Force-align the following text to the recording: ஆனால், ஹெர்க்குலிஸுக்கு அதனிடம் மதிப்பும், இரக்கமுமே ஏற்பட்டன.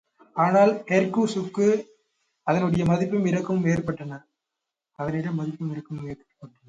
ஆனால், 0.35 0.71
ஹெர்க்குலிஸுக்கு 0.87 1.67
அதனிடம் 2.47 2.89
மதிப்பும், 2.91 3.25
இரக்கமுமே 3.25 3.71
ஏற்பட்டன. 3.71 4.21